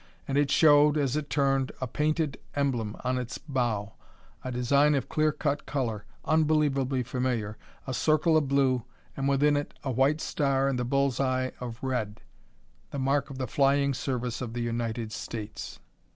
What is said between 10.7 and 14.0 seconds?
a bull's eye of red the mark of the flying